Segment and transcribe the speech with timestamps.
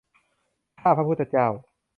[0.81, 1.47] ข้าพระพุทธเจ้า